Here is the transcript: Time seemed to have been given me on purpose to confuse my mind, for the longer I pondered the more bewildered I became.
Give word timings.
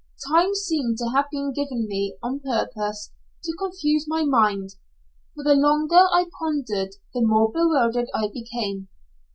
Time 0.33 0.55
seemed 0.55 0.97
to 0.97 1.11
have 1.13 1.27
been 1.31 1.53
given 1.53 1.85
me 1.87 2.17
on 2.23 2.39
purpose 2.39 3.11
to 3.43 3.55
confuse 3.59 4.07
my 4.07 4.23
mind, 4.23 4.71
for 5.35 5.43
the 5.43 5.53
longer 5.53 6.07
I 6.11 6.25
pondered 6.39 6.95
the 7.13 7.21
more 7.21 7.51
bewildered 7.51 8.07
I 8.11 8.31
became. 8.33 8.87